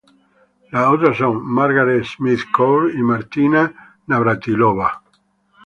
Las 0.71 0.87
otras 0.87 1.15
son 1.15 1.45
Margaret 1.45 2.03
Smith 2.05 2.39
Court 2.51 2.95
y 2.95 3.03
Martina 3.03 3.99
Navratilova. 4.07 5.03